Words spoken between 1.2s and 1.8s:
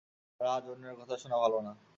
শুনা ভালো না।